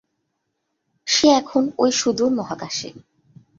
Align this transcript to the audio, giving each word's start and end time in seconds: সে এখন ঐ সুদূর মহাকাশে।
সে 1.07 1.27
এখন 1.31 1.63
ঐ 1.79 1.85
সুদূর 1.91 2.31
মহাকাশে। 2.31 2.89